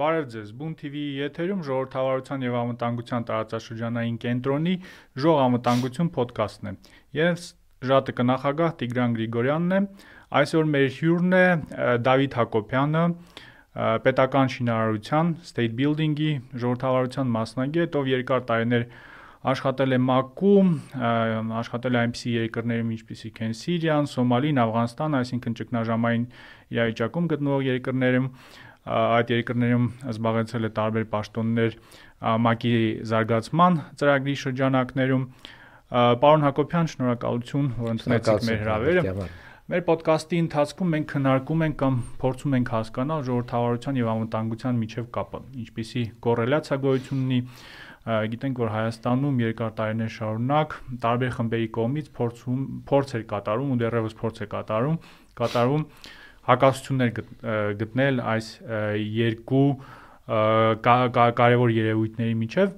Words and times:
Բարև 0.00 0.28
ձեզ։ 0.32 0.52
Բուն 0.56 0.70
TV-ի 0.80 1.08
եթերում 1.20 1.58
ժողովրդավարության 1.66 2.44
եւ 2.46 2.54
անվտանգության 2.56 3.24
տարածաշրջանային 3.30 4.14
կենտրոնի 4.22 4.72
Ժող 5.20 5.40
անվտանգություն 5.44 6.08
ոդկասթն 6.14 6.70
է։ 6.70 6.72
Ես 7.18 7.48
ժատը 7.90 8.14
կնախագահ 8.20 8.72
Տիգրան 8.80 9.16
Գրիգորյանն 9.18 9.76
է։ 9.76 9.80
Այսօր 10.40 10.70
մեր 10.72 10.88
հյուրն 10.96 11.36
է 11.36 11.44
Դավիթ 12.08 12.38
Հակոբյանը, 12.40 13.04
պետական 14.08 14.50
շինարարության 14.56 15.34
State 15.50 15.76
Building-ի 15.76 16.32
ժողովրդավարության 16.64 17.32
մասնագետ, 17.36 18.00
ով 18.00 18.10
երկար 18.14 18.44
տարիներ 18.48 18.88
աշխատել 19.40 19.96
է 19.96 19.98
ՄԱԿ-ում, 20.00 20.70
աշխատել 21.60 21.94
է 21.96 22.00
այնպիսի 22.00 22.32
երկրներում 22.40 22.90
ինչպիսիք 22.96 23.38
են 23.46 23.54
Սիրիան, 23.60 24.08
Սոմալին, 24.12 24.58
Աֆղանստան, 24.64 25.16
այսինքն 25.20 25.54
ճգնաժամային 25.60 26.26
իրավիճակում 26.76 27.30
գտնվող 27.30 27.64
երկրներում, 27.70 28.26
այդ 28.86 29.32
երկրներում 29.34 29.86
զբաղեցել 30.14 30.66
է 30.66 30.70
տարբեր 30.80 31.04
պաշտոններ 31.12 31.76
ՄԱԿ-ի 32.20 32.80
զարգացման 33.10 33.78
ծրագրի 34.00 34.34
շրջանակներում։ 34.40 35.24
Պարոն 35.90 36.44
Հակոբյան, 36.46 36.90
շնորհակալություն, 36.94 37.68
որ 37.80 37.92
ընդունեցիք 37.96 38.44
մեր 38.48 38.60
հրավերը։ 38.64 39.28
Մեր 39.70 39.82
ոդկասթի 39.86 40.38
ընթացքում 40.42 40.88
մենք 40.90 41.06
քննարկում 41.10 41.60
ենք 41.66 41.76
կամ 41.80 41.98
փորձում 42.20 42.54
ենք 42.58 42.70
հասկանալ 42.74 43.20
ժողովրդավարության 43.26 43.98
եւ 44.00 44.08
անվտանգության 44.10 44.80
միջև 44.80 45.04
կապը, 45.14 45.40
ինչպիսի 45.62 46.02
կոռելացիա 46.26 46.78
գոյություն 46.84 47.20
ունի 47.20 47.40
գիտենք 48.00 48.60
որ 48.64 48.70
Հայաստանում 48.74 49.40
երկար 49.44 49.72
տարիներ 49.78 50.12
շարունակ 50.16 50.76
տարբեր 51.04 51.32
խմբերի 51.36 51.68
կողմից 51.76 52.06
փորձում 52.16 52.62
փորձ 52.90 53.12
էր 53.20 53.24
կատարում 53.30 53.70
ու 53.70 53.78
դեռևս 53.82 54.16
փորձ 54.20 54.40
է 54.40 54.48
կատարում 54.54 54.96
կատարում 55.40 55.84
հակասություններ 56.50 57.10
գտնել 57.80 58.22
այս 58.34 58.48
երկու 59.20 59.66
կարևոր 60.30 61.74
երևույթների 61.74 62.34
միջև 62.40 62.74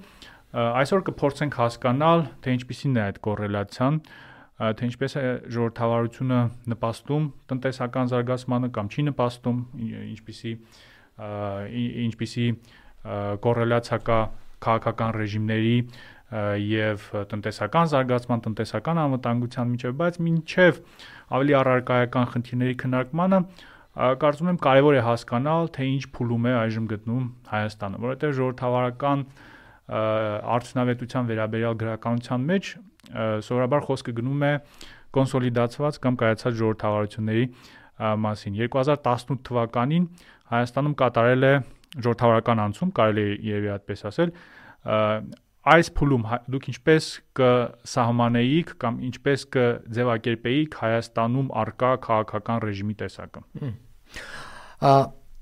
այսօր 0.52 1.02
կփորձենք 1.08 1.56
հասկանալ 1.62 2.26
թե 2.44 2.54
ինչպիսին 2.58 2.98
է 3.00 3.02
այդ 3.06 3.18
կոռելացիան 3.26 3.98
թե 4.62 4.88
ինչպես 4.88 5.16
է 5.18 5.24
ժողովրդավարությունը 5.54 6.40
նպաստում 6.72 7.24
տնտեսական 7.52 8.10
զարգացմանը 8.12 8.70
կամ 8.76 8.90
չի 8.92 9.04
նպաստում 9.08 9.58
ինչպիսի 10.12 10.52
ինչպիսի 12.06 12.46
կոռելացիա 13.46 13.98
կա 14.08 14.18
քաղաքական 14.62 15.16
ռեժիմների 15.18 15.76
եւ 16.32 17.04
տնտեսական 17.28 17.90
զարգացման, 17.92 18.42
տնտեսական 18.46 19.00
անվտանգության 19.02 19.72
միջև, 19.72 19.96
բայց 20.00 20.18
մինչև 20.26 20.78
ավելի 21.36 21.56
առարկայական 21.60 22.28
խնդիրների 22.32 22.76
քննարկմանը 22.82 23.40
կարծում 24.22 24.48
եմ 24.52 24.58
կարևոր 24.64 24.96
է 24.96 25.02
հասկանալ, 25.04 25.68
թե 25.76 25.88
ինչ 25.92 26.04
փուլում 26.16 26.46
է 26.48 26.54
այժմ 26.62 26.86
գտնվում 26.92 27.26
Հայաստանը, 27.52 28.00
որովհետեւ 28.02 28.32
ժողովրդավարական 28.38 29.26
արդյունավետության 30.56 31.28
վերաբերյալ 31.32 31.76
գրականության 31.82 32.46
մեջ 32.48 32.72
սովորաբար 33.12 33.86
խոսքը 33.92 34.16
գնում 34.22 34.42
է 34.48 34.52
կոնսոլիդացված 35.12 35.98
կամ 36.06 36.18
կայացած 36.22 36.58
ժողովրդավարությունների 36.62 37.46
մասին 38.24 38.54
2018 38.62 39.42
թվականին 39.52 40.06
Հայաստանում 40.52 40.94
կատարել 41.02 41.44
է 41.44 41.52
ժողովրդավարական 41.92 42.62
անցում, 42.62 42.90
կարելի 42.96 43.22
է 43.28 43.36
երևի 43.52 43.70
այդպես 43.76 44.04
ասել, 44.08 44.32
այս 45.62 45.90
փուլում 45.94 46.24
դուք 46.52 46.64
ինչպես 46.72 47.08
կսահմանեիք 47.38 48.72
կամ 48.82 48.96
ինչպես 49.08 49.44
կձևակերպեիք 49.56 50.78
Հայաստանում 50.82 51.50
արկա 51.62 51.90
քաղաքական 52.06 52.62
ռեժիմի 52.66 52.96
տեսակը։ 53.02 53.44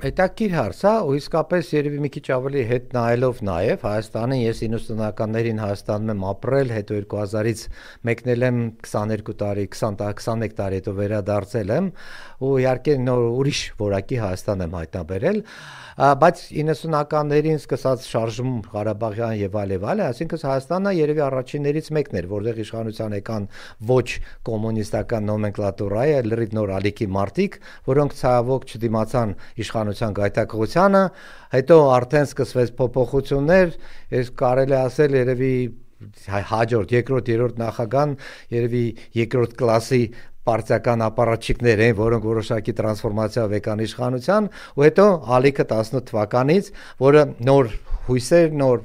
Հետաքրիր 0.01 0.53
հարց 0.57 0.79
է, 0.89 0.91
ու 1.05 1.17
իսկապես 1.19 1.71
երևի 1.75 1.99
մի 2.01 2.11
քիչ 2.15 2.23
ավելի 2.33 2.61
հետ 2.71 2.95
նայելով 2.97 3.41
նաև 3.45 3.83
Հայաստանը 3.85 4.39
ես 4.41 4.63
90-ականներին 4.65 5.61
Հայաստանում 5.61 6.13
եմ 6.15 6.25
ապրել, 6.31 6.73
հետո 6.77 7.01
2000-ից 7.11 7.65
մեկնել 8.09 8.47
եմ 8.49 8.63
22 8.87 9.37
տարի, 9.43 9.67
20 9.77 10.01
21 10.23 10.57
տարի 10.63 10.81
հետո 10.81 10.95
վերադարձել 11.01 11.75
եմ, 11.77 11.93
ու 12.41 12.55
իհարկե 12.65 12.97
նոր 13.11 13.27
ուրիշ 13.29 13.61
որակի 13.85 14.23
Հայաստան 14.25 14.65
եմ 14.65 14.79
հայտնաբերել 14.81 15.45
բայց 16.01 16.39
90-ականներին 16.57 17.59
սկսած 17.61 18.05
շարժում 18.09 18.53
Ղարաբաղյան 18.73 19.35
եւ 19.37 19.57
այլ 19.61 19.73
եւ 19.75 19.83
այլ, 19.91 20.01
այսինքն 20.07 20.41
Հայաստանը 20.49 20.93
երևի 20.97 21.23
առաջիններից 21.27 21.91
մեկն 21.97 22.19
էր, 22.21 22.29
որտեղ 22.31 22.61
իշխանության 22.65 23.17
եկան 23.19 23.49
ոչ 23.91 24.07
կոմունիստական 24.49 25.29
նոմենկլատուրայի, 25.29 26.15
լրիվ 26.31 26.57
նոր 26.57 26.73
ալիքի 26.79 27.09
մարտիկ, 27.21 27.59
որոնք 27.91 28.17
ցավոք 28.21 28.67
չդիմացան 28.71 29.35
իշխանության 29.91 30.17
գայթակղությանը, 30.17 31.03
հետո 31.55 31.77
արդեն 31.91 32.27
սկսվեց 32.31 32.73
փոփոխություններ, 32.79 33.73
ես 34.15 34.33
կարելի 34.41 34.77
ասել 34.81 35.17
երևի 35.21 35.55
հաջորդ 36.31 36.93
երկրորդ 36.97 37.27
երրորդ 37.31 37.57
նախագահան 37.61 38.13
երևի 38.55 38.85
երկրորդ 39.21 39.57
կլասի 39.61 40.03
պարտիական 40.49 41.05
ապարատչիկներ 41.05 41.83
են, 41.85 41.95
որոնք 41.99 42.25
որոշակի 42.31 42.75
տրանսֆորմացիա 42.81 43.45
եկան 43.61 43.83
իշխանության, 43.85 44.49
ու 44.81 44.87
հետո 44.87 45.07
ալիքը 45.37 45.67
18 45.75 46.07
թվականից, 46.11 46.71
որը 47.05 47.25
նոր 47.51 47.69
հույսեր, 48.09 48.49
նոր 48.63 48.81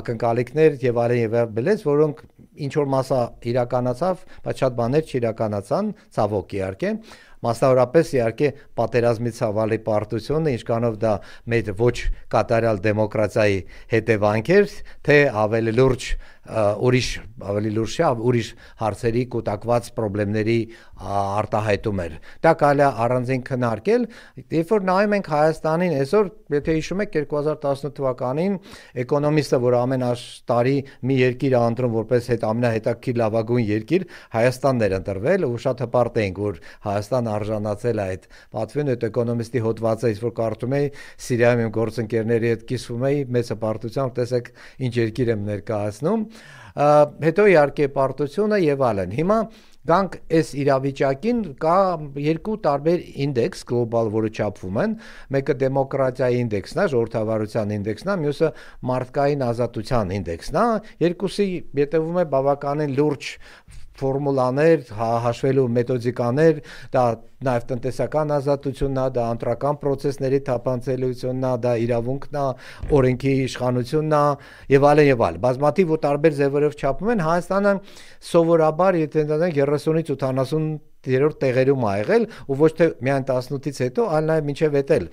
ակնկալիքներ 0.00 0.78
եւ 0.88 1.02
այլն 1.04 1.20
եւ 1.20 1.36
այլն, 1.44 1.84
որոնք 1.84 2.24
ինչ 2.64 2.72
որ 2.78 2.88
մասը 2.94 3.20
իրականացավ, 3.50 4.24
բայց 4.46 4.64
շատ 4.64 4.76
բաներ 4.80 5.12
չիրականացան, 5.12 5.92
ցավոք 6.16 6.54
իհարկե 6.54 6.90
մասնավորապես 7.44 8.12
իհարկե 8.18 8.50
պատերազմի 8.80 9.32
ցավալի 9.38 9.78
պարտությունը, 9.88 10.54
ինչքանով 10.58 10.98
դա 11.04 11.14
մեր 11.54 11.72
ոչ 11.80 11.96
կատարյալ 12.34 12.80
դեմոկրատիայի 12.84 13.58
հետևանք 13.94 14.52
էր, 14.58 14.76
թե 15.04 15.18
ավելի 15.44 15.74
լուրջ 15.78 16.08
ուրիշ 16.44 17.08
ավելի 17.44 17.70
լուրջ 17.74 17.94
է, 18.04 18.08
ուրիշ 18.28 18.48
հարցերի 18.84 19.22
կուտակված 19.32 19.86
խնդիրների 20.24 20.58
արտահայտում 21.04 22.00
էր։ 22.04 22.12
Դա 22.44 22.52
կարելի 22.60 22.84
է 22.84 22.88
առանձին 23.04 23.42
քննարկել, 23.48 24.04
երբ 24.54 24.72
որ 24.74 24.84
նայում 24.88 25.14
ենք 25.18 25.30
Հայաստանին, 25.34 25.94
այսօր, 26.04 26.28
եթե 26.54 26.74
հիշում 26.78 27.02
եք 27.04 27.14
2018 27.14 27.94
թվականին 27.98 28.58
էկոնոմիստը, 29.04 29.60
որ 29.64 29.76
ամեն 29.80 30.04
տարի 30.50 30.76
մի 31.04 31.16
երկիր 31.24 31.54
է 31.54 31.60
ընտրում 31.64 31.94
որպես 31.94 32.28
հետ 32.34 32.46
ամենահետաքրքիր 32.50 33.18
լավագույն 33.24 33.66
երկիր, 33.74 34.06
Հայաստանն 34.34 34.84
էր 34.84 34.96
ընտրվել 35.00 35.46
ու 35.48 35.58
շատ 35.64 35.82
հպարտ 35.84 36.20
էինք, 36.24 36.40
որ 36.44 36.60
Հայաստանը 36.84 37.32
արժանացել 37.34 38.02
է 38.04 38.06
այդ 38.14 38.28
պատվին, 38.54 38.92
այդ 38.94 39.06
էկոնոմիստի 39.08 39.64
հոդվածը, 39.64 40.12
ինչ 40.14 40.20
որ 40.24 40.34
կարդում 40.44 40.74
էի, 40.78 40.88
Սիրիայում 41.24 41.64
իմ 41.64 41.74
գործընկերների 41.74 42.50
հետ 42.54 42.64
կիսվում 42.74 43.06
էի, 43.08 43.20
մեծ 43.34 43.52
հպարտությամբ 43.54 44.16
տեսեք 44.18 44.50
ինչ 44.84 44.94
երկիր 45.04 45.32
եմ 45.34 45.44
ներկայացնում 45.54 46.24
հետո 46.74 47.44
իհարկե 47.52 47.86
պարտությունը 47.94 48.58
եւ 48.64 48.82
այլն։ 48.88 49.14
Հիմա 49.14 49.38
գանք 49.84 50.14
այս 50.32 50.50
իրավիճակին 50.62 51.40
կա 51.60 51.76
երկու 52.24 52.54
տարբեր 52.64 53.02
ինդեքս 53.24 53.64
գլոբալ, 53.68 54.10
որը 54.14 54.30
չափվում 54.32 54.78
են։ 54.84 54.94
Մեկը 55.36 55.56
դեմոկրատիայի 55.60 56.40
ինդեքսն 56.44 56.80
է, 56.80 56.86
ժողովրդավարության 56.94 57.74
ինդեքսն 57.78 58.12
է, 58.14 58.16
մյուսը 58.24 58.50
մարդկային 58.90 59.44
ազատության 59.44 60.14
ինդեքսն 60.18 60.60
է։ 60.64 60.66
Երկուսի 61.04 61.48
յետևում 61.84 62.20
է 62.24 62.26
բավականին 62.32 62.96
լուրջ 62.98 63.30
ֆորմուլաներ, 64.00 64.86
հա, 64.98 65.10
հաշվելու 65.24 65.66
մեթոդիկաներ, 65.74 66.60
դա 66.94 67.04
նաև 67.44 67.66
տնտեսական 67.70 68.32
ազատությունն 68.38 69.00
է, 69.02 69.06
դա 69.14 69.26
անտրական 69.34 69.78
process-ների 69.82 70.40
թափանցելիությունն 70.48 71.46
է, 71.50 71.52
դա 71.66 71.74
իրավունքն 71.84 72.40
է, 72.40 72.46
օրենքի 72.98 73.34
իշխանությունն 73.44 74.16
է 74.18 74.24
եւ 74.74 74.88
այլն 74.90 75.10
եւ 75.10 75.24
այլն։ 75.28 75.44
Բազմաթիվ 75.44 75.94
ու 75.94 76.00
տարբեր 76.08 76.34
ձևերով 76.40 76.74
չափում 76.80 77.12
են 77.14 77.24
Հայաստանը 77.28 77.76
սովորաբար, 78.32 79.00
եթե 79.04 79.24
ընդհանրենք 79.24 79.62
30-ից 79.62 80.14
80 80.24 80.74
երրորդ 81.04 81.38
տեղերում 81.42 81.84
ա 81.84 81.92
եղել 82.00 82.26
ու 82.48 82.58
ոչ 82.62 82.70
թե 82.78 82.88
միայն 83.04 83.26
18-ից 83.28 83.80
հետո, 83.84 84.06
այլ 84.16 84.28
նաև 84.30 84.48
մինչև 84.48 84.78
հետել 84.80 85.06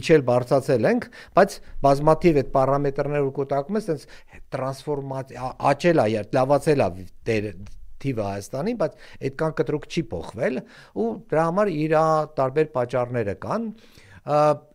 իջել 0.00 0.26
բարձացել 0.30 0.90
ենք, 0.94 1.08
բայց 1.36 1.56
բազմաթիվ 1.84 2.42
այդ 2.42 2.52
պարամետրները 2.56 3.28
ու 3.28 3.34
կուտակում 3.44 3.80
է, 3.80 3.84
sense 3.84 4.08
տրանսֆորմացիա 4.56 5.54
աճել 5.74 6.04
է, 6.08 6.28
լավացել 6.40 6.86
է 6.88 7.83
թիվը 8.04 8.24
Հայաստանի, 8.28 8.74
բայց 8.84 8.96
այդքան 9.28 9.56
կտրուկ 9.60 9.88
չի 9.90 10.04
փոխվել 10.14 10.62
ու 11.04 11.08
դրա 11.32 11.44
համար 11.48 11.72
իր 11.74 11.96
տարբեր 12.38 12.70
պատճառները 12.78 13.36
կան 13.44 13.68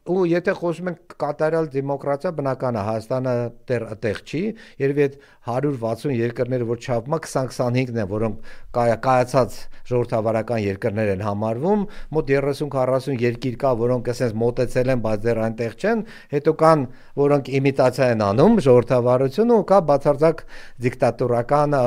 ու 0.10 0.24
եթե 0.30 0.54
խոսում 0.58 0.90
ենք 0.90 1.16
կատարյալ 1.22 1.68
դեմոկրատիա, 1.74 2.32
բնական 2.38 2.78
է 2.80 2.84
Հայաստանը 2.88 3.34
դեռ 3.70 3.84
այդտեղ 3.94 4.22
չի, 4.30 4.42
երբ 4.80 5.02
այդ 5.06 5.18
160 5.50 6.14
երկրները, 6.20 6.68
որ 6.70 6.80
չափում 6.80 7.16
է 7.16 7.20
20-25-ն 7.26 8.00
են, 8.00 8.10
որոնք 8.10 8.50
կայացած 8.80 9.58
ժողովրդավարական 9.90 10.62
երկրներ 10.66 11.12
են 11.14 11.24
համարվում, 11.26 11.86
մոտ 12.16 12.32
30-40 12.32 13.20
երկիր 13.26 13.58
կա, 13.60 13.74
որոնք 13.80 14.10
ասես 14.14 14.36
մոտեցել 14.40 14.94
են, 14.94 15.04
բայց 15.06 15.24
դեռ 15.26 15.42
այնտեղ 15.50 15.76
չեն, 15.80 16.04
հետո 16.34 16.54
կան, 16.64 16.86
որոնք 17.20 17.52
իմիտացիա 17.60 18.10
են 18.14 18.24
անում 18.30 18.60
ժողովրդավարությունը 18.70 19.58
ու 19.60 19.66
կա 19.70 19.80
բացարձակ 19.90 20.44
դիկտատորական 20.86 21.78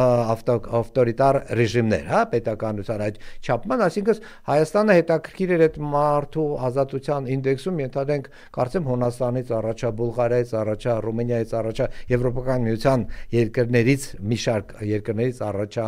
ավտորիտար 0.82 1.40
ռեժիմներ, 1.62 2.04
հա, 2.12 2.22
պետականության 2.32 3.06
այդ 3.06 3.20
չափման, 3.42 3.84
այսինքն 3.86 4.26
Հայաստանը 4.52 4.96
հետաքրքիր 4.98 5.52
էր 5.52 5.62
այդ 5.68 5.76
մարդու 5.92 6.48
ազատության 6.68 7.28
ինդեքսում, 7.32 7.80
ենթա 7.82 8.01
ենթադրենք 8.02 8.28
կարծեմ 8.52 8.86
Հունաստանից 8.90 9.50
առաջա, 9.56 9.88
Բուլղարիայից 9.98 10.52
առաջա, 10.58 10.94
Ռումինիայից 11.06 11.52
առաջա, 11.58 11.86
Եվրոպական 12.12 12.64
միության 12.66 13.04
երկրներից 13.32 14.06
մի 14.32 14.38
շարք 14.42 14.74
երկրներից 14.90 15.40
առաջա։ 15.46 15.86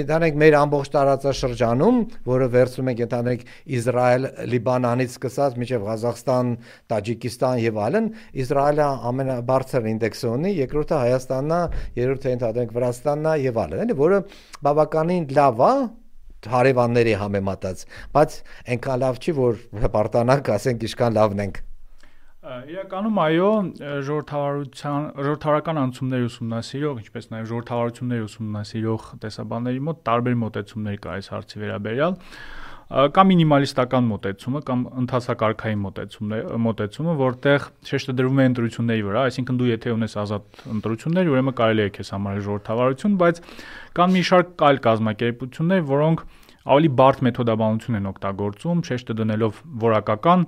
Ենթադրենք 0.00 0.40
մեր 0.40 0.56
ամբողջ 0.60 0.90
տարածաշրջանում, 0.96 2.00
որը 2.30 2.48
վերցնում 2.56 2.90
ենք 2.90 3.02
ենթադրենք 3.04 3.44
Իսրայել, 3.80 4.28
Լիբանանից 4.50 5.14
սկսած 5.20 5.60
մինչև 5.60 5.86
Ղազախստան, 5.90 6.52
Տաջիկստան 6.90 7.62
եւ 7.66 7.80
այլն, 7.84 8.10
Իսրայելը 8.40 8.88
ամենաբարձր 9.10 9.90
ինդեքսը 9.90 10.30
ունի, 10.30 10.54
երկրորդը 10.60 11.00
Հայաստանն 11.00 11.56
է, 11.60 11.62
երրորդը 12.00 12.34
ենթադրենք 12.34 12.76
Վրաստանն 12.80 13.30
է 13.30 13.34
եւ 13.50 13.60
այլն, 13.64 13.82
էլի, 13.84 13.98
որը 14.00 14.22
բավականին 14.70 15.26
լավ 15.40 15.64
է 15.70 15.74
հարևանների 16.48 17.16
համեմատած, 17.20 17.82
բայց 18.16 18.36
այնքան 18.74 19.02
լավ 19.04 19.18
չի, 19.20 19.34
որ 19.40 19.58
հպարտանանք, 19.84 20.54
ասենք 20.56 20.86
ինչքան 20.88 21.18
լավն 21.20 21.44
ենք։ 21.44 21.60
Իրականում 22.40 23.18
այո, 23.20 23.48
ժողովրդավարության 24.08 25.02
ժողովրդավարական 25.20 25.80
անցումների 25.80 26.28
ուսումնասիրող, 26.30 27.02
ինչպես 27.04 27.28
նաև 27.34 27.50
ժողովրդավարությունների 27.50 28.24
ուսումնասիրող 28.30 29.04
տեսաբանների 29.24 29.82
մոտ 29.90 30.00
տարբեր 30.08 30.38
մոտեցումներ 30.40 30.96
կա 31.04 31.12
այս 31.18 31.28
հարցի 31.34 31.60
վերաբերյալ 31.60 32.16
կամ 32.90 33.28
մինիմալիստական 33.30 34.06
մոտեցումը 34.10 34.60
կամ 34.66 34.80
ընթացակարգային 35.04 35.82
մոտեցումն 35.84 36.32
է 36.34 36.40
մոտեցումը, 36.64 37.12
որտեղ 37.20 37.66
շեշտը 37.86 38.14
դրվում 38.18 38.40
է 38.40 38.46
ընտրությունների 38.50 39.04
վրա, 39.06 39.22
այսինքն 39.30 39.60
դու 39.60 39.68
եթե 39.70 39.92
ունես 39.94 40.16
ազատ 40.24 40.64
ընտրություններ, 40.74 41.30
ուրեմն 41.30 41.56
կարելի 41.60 41.84
է 41.84 41.92
քեզ 41.94 42.10
համարել 42.16 42.42
ժողովրդավարություն, 42.50 43.14
բայց 43.20 43.40
կան 43.94 44.14
մի 44.16 44.22
շարք 44.30 44.64
այլ 44.70 44.80
կազմակերպություններ, 44.90 45.84
որոնք 45.90 46.24
ավելի 46.70 46.90
բարդ 46.98 47.22
մեթոդաբանություն 47.30 47.98
են 48.00 48.08
օգտագործում, 48.10 48.82
շեշտը 48.90 49.14
դնելով 49.20 49.60
որակական 49.80 50.42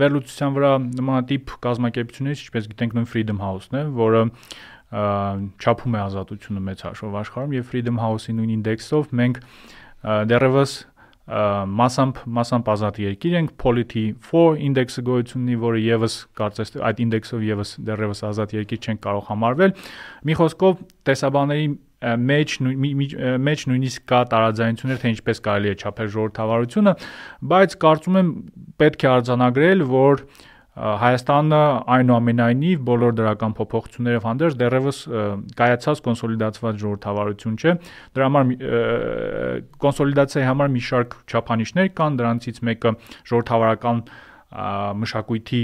վերլուծության 0.00 0.54
վրա 0.56 0.70
նմանատիպ 1.00 1.52
կազմակերպություններից, 1.66 2.44
ինչպես 2.46 2.70
գիտենք 2.70 2.96
նույն 2.96 3.10
Freedom 3.10 3.42
House-ն 3.44 3.76
է, 3.76 3.82
որը 3.98 4.22
չափում 4.90 5.94
է 5.94 6.00
ազատությունը 6.00 6.62
մեծ 6.70 6.80
հաշվով 6.86 7.18
աշխարհում 7.20 7.52
եւ 7.60 7.68
Freedom 7.70 8.00
House-ի 8.00 8.34
նույն 8.40 8.54
ինդեքսով 8.56 9.12
մենք 9.20 9.42
դեռևս 10.00 10.72
մասամբ 11.30 12.16
մասամբ 12.36 12.68
ազատ 12.72 12.96
երկիր 13.04 13.34
ենք 13.40 13.52
Polity 13.62 14.02
4 14.30 14.56
ինդեքսը 14.66 15.04
գոյություն 15.06 15.44
ունի, 15.44 15.58
որը 15.62 15.82
եւս 15.84 16.16
կարծես 16.40 16.74
այդ 16.88 17.02
ինդեքսով 17.04 17.44
եւս 17.50 17.74
դեռևս 17.86 18.22
ազատ 18.30 18.54
երկիր 18.56 18.80
չեն 18.80 19.00
կարող 19.04 19.24
համարվել։ 19.30 19.74
Մի 20.26 20.36
խոսքով 20.40 20.82
տեսաբանների 21.10 21.68
մեջ 22.00 22.54
մեջ 23.46 23.64
նույնիսկ 23.70 24.04
կա 24.08 24.20
տարաձայնություններ 24.32 25.00
թե 25.00 25.10
ինչպես 25.14 25.42
կարելի 25.46 25.70
է 25.70 25.74
չափել 25.80 26.08
ժողովրդավարությունը, 26.14 26.94
բայց 27.50 27.74
կարծում 27.84 28.16
եմ 28.20 28.30
պետք 28.80 29.04
է 29.04 29.10
արձանագրել, 29.10 29.84
որ 29.90 30.24
Հայաստանը 30.70 31.60
այնուամենայնիվ 31.94 32.82
բոլոր 32.86 33.14
դրական 33.18 33.54
փոփոխություններով 33.58 34.26
հանդերձ 34.28 34.56
դեռևս 34.60 34.98
կայացած 35.58 36.02
կոնսոլիդացված 36.06 36.78
ժողովրդավարություն 36.82 37.56
չէ։ 37.58 37.72
Դրա 38.16 38.28
համար 38.30 38.52
կոնսոլիդացիայի 39.84 40.46
համար 40.50 40.72
մի 40.76 40.82
շարք 40.90 41.16
չափանիշներ 41.26 41.90
կան, 42.00 42.18
դրանցից 42.20 42.62
մեկը 42.70 42.94
ժողովրդավարական 43.30 44.02
մշակույթի 45.00 45.62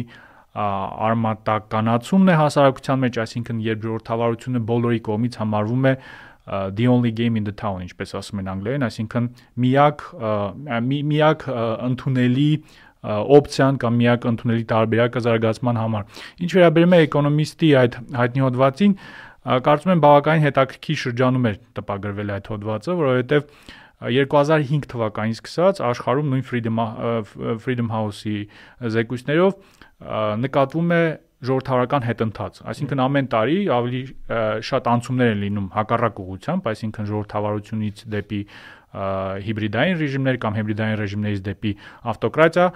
արմատականացումն 0.57 2.33
է 2.33 2.37
հասարակության 2.43 3.03
մեջ, 3.07 3.19
այսինքն 3.27 3.59
երբ 3.67 3.87
ժողովրդավարությունը 3.87 4.63
բոլորի 4.71 5.01
կողմից 5.07 5.39
համարվում 5.43 5.87
է 5.87 5.95
the 6.47 6.87
only 6.87 7.11
game 7.11 7.37
in 7.37 7.45
the 7.45 7.53
town, 7.53 7.83
ինչպես 7.83 8.15
ասում 8.21 8.43
են 8.43 8.51
անգլերեն, 8.53 8.87
այսինքն 8.87 9.25
միակ 9.67 10.05
միակ 11.11 11.47
ընդունելի 11.91 12.51
օպցիան 13.07 13.79
կամ 13.83 13.99
միակ 14.01 14.27
ընդունելի 14.31 14.65
տարբերակը 14.73 15.23
զարգացման 15.27 15.81
համար։ 15.83 16.23
Ինչ 16.47 16.51
վերաբերում 16.57 16.97
է 16.97 17.01
էկոնոմիստի 17.07 17.71
այդ 17.81 17.99
հայտնի 18.17 18.45
հոդվածին, 18.47 18.95
կարծում 19.67 19.93
եմ 19.95 20.03
բավականին 20.07 20.47
հետաքրքիր 20.47 21.01
շրջանում 21.03 21.47
էր 21.47 21.59
տպագրվել 21.77 22.33
այդ 22.37 22.49
հոդվածը, 22.51 22.97
որովհետև 23.01 23.51
2005 23.97 24.89
թվականից 24.93 25.39
սկսած 25.41 25.79
աշխարհում 25.87 26.33
նույն 26.33 26.43
Freedom 26.51 26.81
Freedom 27.63 27.93
House-ի 27.95 28.37
զեկույցներով 28.97 29.55
նկատվում 30.43 30.93
է 30.97 31.03
ժողովրդավարական 31.49 32.07
հետընթաց, 32.07 32.61
այսինքն 32.73 33.03
ամեն 33.07 33.29
տարի 33.35 33.59
ավելի 33.77 34.01
շատ 34.71 34.91
անցումներ 34.93 35.31
են 35.35 35.45
լինում 35.47 35.69
հակառակ 35.77 36.21
ուղղությամբ, 36.27 36.69
այսինքն 36.73 37.09
ժողովրդավարությունից 37.11 38.03
դեպի 38.17 38.41
հիբրիդային 38.97 39.99
ռեժիմներ 40.01 40.37
կամ 40.41 40.55
հիբրիդային 40.57 40.97
ռեժիմներից 41.01 41.41
դեպի 41.47 41.73
ավտոկրատիա, 42.13 42.67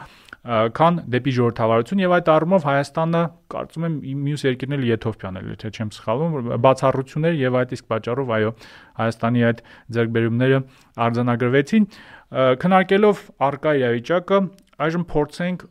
քան 0.76 0.98
դեպի 1.14 1.32
ժողովրդավարություն 1.36 2.02
եւ 2.02 2.14
այդ 2.16 2.30
առումով 2.34 2.66
Հայաստանը 2.68 3.22
կարծում 3.54 3.86
եմ 3.88 3.96
մյուս 4.26 4.44
երկիրն 4.50 4.76
էլ 4.76 4.84
Եթովպիան 4.90 5.40
էլ, 5.40 5.50
եթե 5.54 5.70
չեմ 5.70 5.92
սխալվում, 5.96 6.50
բացառություններ 6.66 7.38
եւ 7.40 7.58
այդ 7.60 7.74
իսկ 7.76 7.88
պատճառով 7.94 8.32
այո 8.36 8.52
Հայաստանի 9.00 9.44
այդ 9.50 9.62
ձեռքբերումները 9.96 10.60
արձանագրվեցին 11.08 11.88
քննարկելով 12.30 13.22
արկա 13.50 13.72
իրավիճակը 13.80 14.40
այժմ 14.80 15.04
փորձենք 15.10 15.64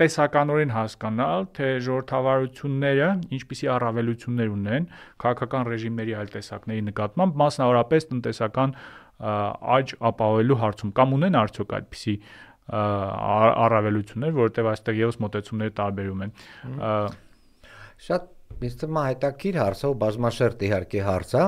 տեսականորեն 0.00 0.72
հասկանալ, 0.74 1.46
թե 1.58 1.68
ժողովրդավարությունները 1.86 3.08
ինչպիսի 3.38 3.70
առավելություններ 3.74 4.52
ունեն 4.54 4.88
քաղաքական 5.24 5.68
ռեժիմների 5.72 6.16
այլ 6.18 6.32
տեսակների 6.38 6.84
նկատմամբ, 6.88 7.38
մասնավորապես 7.42 8.08
տնտեսական 8.12 8.74
աճ 9.18 9.94
ապահովելու 10.08 10.58
հարցում 10.62 10.92
կամ 10.98 11.14
ունեն 11.18 11.38
արդյոք 11.42 11.76
այդպիսի 11.78 12.16
առավելություններ, 12.68 14.34
որովհետև 14.38 14.72
այստեղ 14.72 14.98
եւս 15.02 15.20
մոտեցումները 15.24 15.74
տարբերում 15.78 16.24
են։ 16.26 16.34
Շատ 18.08 18.26
Ինձ 18.58 18.74
թվում 18.80 18.96
է 18.98 19.02
հետաքրիր 19.08 19.56
հարց 19.62 19.80
է, 19.86 19.88
բազմաշերտ 20.02 20.62
իհարկե 20.66 21.02
հարց 21.06 21.32
է։ 21.38 21.42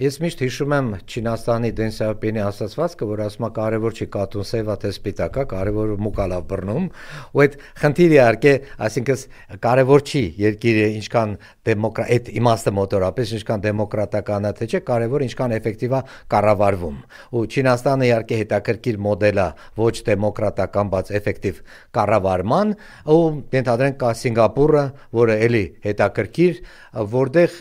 Ես 0.00 0.16
միշտ 0.24 0.42
հիշում 0.44 0.72
եմ 0.76 0.86
Չինաստանի 1.04 1.70
Դեն 1.76 1.92
Սյաոպինի 1.96 2.40
ասացվածքը, 2.46 3.08
որ 3.10 3.22
ասում 3.26 3.46
է 3.46 3.50
կարևոր 3.56 3.96
չի 3.96 4.06
կատուն 4.16 4.46
սևա 4.50 4.76
թե 4.80 4.92
սպիտակա, 4.96 5.44
կարևորը 5.52 5.96
մուկալա 6.06 6.38
բռնում, 6.52 6.86
ու 7.36 7.42
այդ 7.44 7.58
խնդիրը 7.80 8.16
իհարկե, 8.16 8.54
այսինքն 8.86 9.60
կարևոր 9.66 10.04
չի 10.06 10.22
երկիրը 10.46 10.86
ինչքան 10.96 11.36
դեմոկրատ 11.66 12.12
այդ 12.16 12.30
իմաստը 12.40 12.72
մոտորապես 12.76 13.32
ինչքան 13.36 13.64
դեմոկրատական 13.66 14.46
է 14.46 14.52
թե 14.56 14.68
չէ, 14.70 14.80
կարևոր 14.86 15.24
ինչքան 15.26 15.56
էֆեկտիվ 15.56 15.96
է 15.96 16.00
կառավարվում։ 16.36 16.98
Ու 17.36 17.44
Չինաստանը 17.56 18.06
իհարկե 18.06 18.40
հետաքրքիր 18.40 19.00
մոդել 19.06 19.40
է 19.42 19.48
ոչ 19.80 19.94
դեմոկրատական, 20.06 20.92
բայց 20.96 21.12
էֆեկտիվ 21.20 21.60
կառավարման, 21.96 22.74
ու 23.16 23.24
ենթադրենք 23.56 23.98
կա 24.02 24.12
Սինգապուրը, 24.22 24.84
որը 25.16 25.36
էլի 25.46 25.64
հետաքրքիր 25.86 26.45
երկիր, 26.46 26.60
որտեղ 27.12 27.54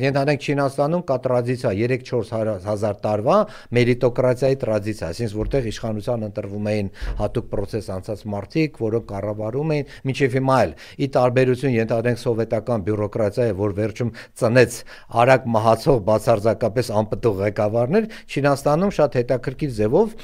ենթանանք 0.00 0.46
Չինաստանում 0.46 1.02
կա 1.08 1.16
տրադիցիա 1.26 1.72
3-4 1.76 2.50
հազար 2.66 2.98
տարվա 3.06 3.36
մերիտոկրատիայի 3.76 4.58
տրադիցիա, 4.62 5.08
այսինքն 5.10 5.36
որտեղ 5.40 5.68
իշխանության 5.70 6.26
ընտրվում 6.26 6.68
էին 6.72 6.90
հատուկ 7.20 7.48
process 7.52 7.88
անցած 7.96 8.24
մարդիկ, 8.36 8.80
որոնք 8.86 9.06
կառավարում 9.10 9.72
էին, 9.76 9.90
մինչև 10.06 10.36
հիմա 10.36 10.58
էլ 10.66 10.74
ի 10.96 11.08
տարբերություն 11.16 11.76
ենթանանք 11.76 12.22
սովետական 12.26 12.86
բյուրոկրատիայի, 12.86 13.56
որ 13.56 13.76
վերջում 13.76 14.12
ծնեց 14.36 14.78
արագ 15.16 15.48
մահացող 15.56 15.98
բացարձակապես 16.06 16.92
անպտուղ 17.00 17.36
ղեկավարներ, 17.46 18.08
Չինաստանում 18.26 18.92
շատ 18.96 19.16
հետաքրքիր 19.16 19.72
ձևով 19.76 20.14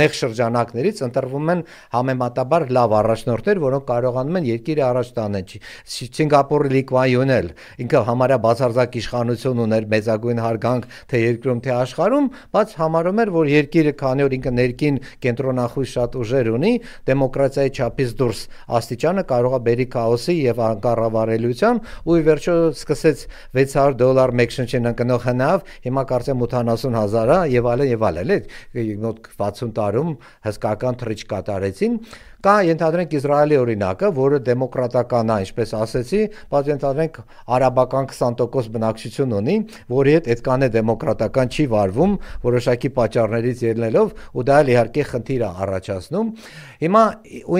նեղ 0.00 0.16
շրջանակներից 0.20 1.02
ընտրվում 1.10 1.50
են 1.54 1.64
համեմատաբար 1.94 2.66
լավ 2.80 2.94
առաջնորդներ, 3.00 3.62
որոնք 3.64 3.86
կարողանում 3.90 4.40
են 4.40 4.48
երկիրը 4.50 4.84
առաջ 4.90 5.12
տանել։ 5.20 5.54
Սինգապուրը 5.90 6.70
Լի 6.70 6.82
Կուան 6.90 7.10
Յուն 7.10 7.32
էլ 7.50 7.84
ինքը 7.84 8.00
համարյա 8.06 8.38
բացարձակ 8.44 8.96
իշխանություն 9.00 9.62
ուներ 9.64 9.86
մեծագույն 9.90 10.40
հարգանք 10.44 10.86
թե 11.10 11.20
երկրում 11.20 11.60
թե 11.64 11.72
աշխարհում, 11.80 12.26
բայց 12.54 12.74
համարում 12.80 13.20
էր, 13.20 13.32
որ 13.34 13.50
երկիրը 13.50 13.92
քանի 14.00 14.26
որ 14.26 14.36
ինքը 14.38 14.52
ներքին 14.60 15.00
կենտրոնախույս 15.24 15.90
շատ 15.90 16.16
ուժեր 16.20 16.50
ունի, 16.54 16.72
դեմոկրատիայի 17.10 17.72
չափից 17.80 18.14
դուրս 18.20 18.40
աստիճանը 18.80 19.24
կարող 19.30 19.56
է 19.56 19.60
բերի 19.70 19.86
քաոսի 19.94 20.36
եւ 20.40 20.62
անկառավարելիության 20.70 21.82
ու 22.06 22.18
ի 22.20 22.24
վերջո 22.30 22.56
սկսեց 22.70 23.24
600 23.60 23.98
դոլար 24.00 24.34
մեկ 24.40 24.56
շնչին 24.56 24.90
ընկնող 24.90 25.26
հնավ, 25.30 25.64
հիմա 25.86 26.04
կարծեմ 26.10 26.44
80 26.46 26.98
հազար 27.00 27.34
է 27.34 27.40
եւ 27.56 27.70
այլն 27.74 27.90
եւ 27.90 28.06
այլն, 28.10 28.32
էլի 28.80 28.96
մոտ 29.04 29.30
60 29.40 29.74
տարում 29.80 30.12
հսկական 30.46 31.00
թրիչ 31.00 31.20
կատարեցին 31.30 31.98
Կա 32.40 32.54
ենթադրենք 32.64 33.14
Իսրայելի 33.18 33.56
օրինակը, 33.60 34.08
որը 34.16 34.38
դեմոկրատական 34.46 35.28
է, 35.28 35.34
ինչպես 35.44 35.72
ասեցի, 35.76 36.20
բայց 36.54 36.68
ենթադրենք 36.70 37.18
արաբական 37.56 38.06
20% 38.08 38.70
բնակչություն 38.76 39.34
ունի, 39.36 39.56
որի 39.92 40.14
հետ 40.16 40.30
այդքան 40.32 40.64
է 40.64 40.68
դեմոկրատական 40.76 41.52
չի 41.52 41.66
վարվում, 41.74 42.14
որոշակի 42.46 42.90
պատճառներից 42.96 43.64
ելնելով, 43.66 44.14
ու 44.32 44.44
դա 44.48 44.56
էլ 44.64 44.72
իհարկե 44.72 45.04
խնդիր 45.10 45.44
է 45.44 45.50
առաջացնում։ 45.66 46.32
Հիմա 46.80 47.02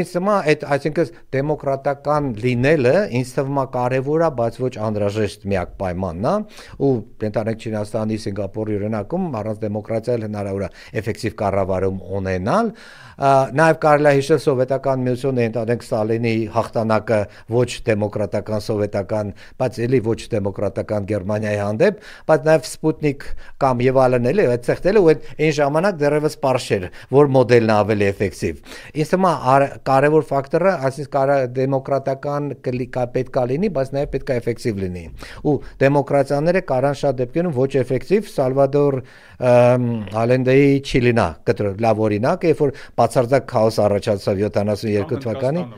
ինձ 0.00 0.14
թվում 0.16 0.30
է 0.30 0.38
այդ 0.50 0.64
այսինքն 0.80 1.12
դեմոկրատական 1.36 2.32
լինելը 2.40 2.96
ինձ 3.20 3.34
թվում 3.36 3.60
է 3.60 3.66
կարևոր 3.76 4.24
է, 4.24 4.32
բայց 4.40 4.58
ոչ 4.64 4.72
անհրաժեշտ 4.88 5.46
միակ 5.50 5.76
պայմանն 5.80 6.30
է, 6.30 6.34
ու 6.80 6.92
ենթադրենք 7.20 7.68
Չինաստանի, 7.68 8.20
Սինգապուրի 8.24 8.80
օրինակում 8.80 9.28
առանց 9.40 9.62
դեմոկրատիա 9.66 10.18
հնարավոր 10.24 10.64
է 10.64 10.70
էֆեկտիվ 11.00 11.36
կառավարում 11.40 12.02
ունենալ։ 12.20 12.74
Նաև 13.20 13.80
կարելի 13.84 14.08
է 14.08 14.16
հիշել 14.16 14.38
սովետ 14.40 14.70
սովետական 14.70 15.02
միությունը 15.04 15.44
ընդանենք 15.48 15.82
Ստալինի 15.84 16.32
հաղթանակը 16.54 17.18
ոչ 17.52 17.68
դեմոկրատական 17.88 18.62
սովետական, 18.64 19.32
բայց 19.60 19.78
էլի 19.86 20.00
ոչ 20.06 20.20
դեմոկրատական 20.34 21.08
Գերմանիայի 21.10 21.58
հանդեպ, 21.60 21.98
բայց 22.30 22.46
նաև 22.48 22.68
Սպուտնիկ 22.70 23.26
կամ 23.60 23.82
եւ 23.84 24.00
այլն 24.04 24.28
էլի 24.30 24.46
այդտեղել 24.54 25.00
ու 25.00 25.04
այն 25.10 25.54
ժամանակ 25.60 25.98
դեռևս 26.00 26.36
པարշ 26.40 26.68
էր, 26.76 26.86
որ 27.12 27.30
մոդելն 27.36 27.72
ավելի 27.76 28.08
էֆեկտիվ։ 28.10 28.62
թվում 29.10 29.28
է 29.30 29.68
կարևոր 29.90 30.26
ֆակտորը, 30.30 30.74
այսինքն 30.88 31.34
դեմոկրատական 31.60 32.50
կլիկա 32.64 33.04
պետքա 33.16 33.44
լինի, 33.50 33.70
բայց 33.76 33.92
նաև 33.96 34.12
պետքա 34.14 34.36
էֆեկտիվ 34.40 34.80
լինի։ 34.80 35.04
Ու 35.50 35.54
դեմոկրատիաները 35.82 36.62
կարան 36.70 36.98
շատ 37.00 37.20
դեպքերում 37.20 37.56
ոչ 37.60 37.70
էֆեկտիվ 37.80 38.30
Սալվադոր 38.30 39.00
Ալենդեի 39.40 40.72
Չիլինա 40.84 41.28
կտրը 41.48 41.70
լավ 41.80 42.02
օրինակ 42.06 42.42
է, 42.44 42.50
երբ 42.50 42.60
որ 42.60 42.72
բացարձակ 43.00 43.46
քաոս 43.54 43.78
առաջացավ 43.86 44.42
72 44.44 45.22
թվականին 45.24 45.70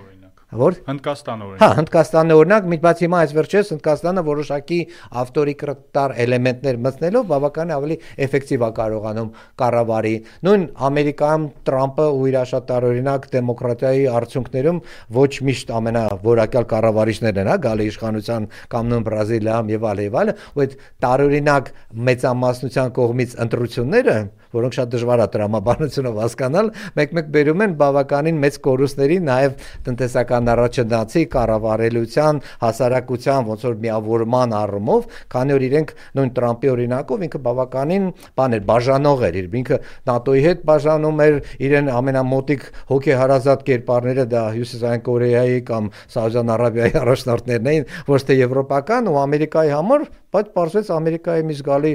Որ? 0.52 0.74
Հնդկաստանը 0.84 1.44
օրինակ։ 1.48 1.62
Հա, 1.62 1.68
Հնդկաստանը 1.78 2.34
օրինակ, 2.36 2.66
բայց 2.82 2.98
հիմա 3.02 3.20
այս 3.22 3.30
վերջերս 3.38 3.70
Հնդկաստանը 3.72 4.24
որոշակի 4.26 4.80
ավտորիտար 5.22 6.14
էլեմենտներ 6.24 6.80
մտցնելով 6.86 7.24
բավական 7.30 7.72
ավելի 7.76 7.96
էֆեկտիվ 8.26 8.64
է 8.66 8.70
կարողանում 8.78 9.30
կառավարի։ 9.62 10.12
Նույն 10.44 10.66
Ամերիկայում 10.92 11.46
Տրամպը 11.72 12.06
ու 12.12 12.28
իր 12.32 12.38
աշատար 12.42 12.86
օրինակ 12.92 13.28
դեմոկրատիայի 13.32 14.04
արդյունքներում 14.12 14.82
ոչ 15.16 15.32
միշտ 15.48 15.74
ամենավորակյալ 15.80 16.68
կառավարիչներն 16.72 17.42
են, 17.42 17.52
հա, 17.52 17.56
գալի 17.64 17.88
իշխանության 17.92 18.50
կամ 18.76 18.92
նույն 18.92 19.08
Բրազիլիայում 19.08 19.72
եւ 19.72 19.88
այլ 19.92 20.04
եւ 20.04 20.20
այլ, 20.22 20.36
ու 20.52 20.62
այդ 20.66 20.78
տարօրինակ 21.06 21.74
մեծամասնության 22.12 22.96
կողմից 23.00 23.36
ընտրությունները 23.46 24.16
որոնք 24.52 24.76
շատ 24.78 24.92
դժվար 24.92 25.22
է 25.22 25.26
տրամաբանությունով 25.32 26.20
հասկանալ, 26.22 26.70
մեկ-մեկ 26.98 27.30
բերում 27.32 27.64
են 27.66 27.76
բավականին 27.82 28.40
մեծ 28.42 28.58
կորուստների 28.66 29.18
նաև 29.26 29.56
տնտեսական 29.86 30.52
առաջընթացի, 30.52 31.22
կառավարելիության, 31.32 32.40
հասարակության 32.62 33.48
ոնց 33.52 33.66
որ 33.68 33.76
միավորման 33.82 34.56
առումով, 34.62 35.06
քանի 35.32 35.56
որ 35.56 35.66
իրենք 35.68 35.94
նույն 36.18 36.32
Տրամպի 36.36 36.72
օրինակով 36.72 37.24
ինքը 37.26 37.40
բավականին 37.46 38.06
բան 38.38 38.56
էր, 38.56 38.62
բաժանող 38.72 39.24
էր, 39.28 39.38
ինքը 39.62 39.78
ՆԱՏՕ-ի 40.12 40.42
հետ 40.46 40.64
բաժանում 40.68 41.22
էր 41.26 41.36
իրեն 41.66 41.90
ամենամոտիկ 41.92 42.66
հոգեհարազատ 42.92 43.64
կերպարները 43.68 44.24
դա 44.32 44.42
Հյուսիսային 44.56 45.04
Կորեայի 45.08 45.60
կամ 45.68 45.90
Սաուդյան 46.12 46.52
Արաբիայի 46.56 46.94
առաջնորդներն 47.02 47.70
էին, 47.72 47.86
ոչ 48.12 48.20
թե 48.28 48.38
եվրոպական 48.42 49.10
ու 49.12 49.18
Ամերիկայի 49.22 49.72
համար, 49.76 50.06
բայց 50.32 50.52
պարզվեց 50.56 50.92
Ամերիկայի 50.96 51.46
մի 51.48 51.58
զգալի 51.60 51.92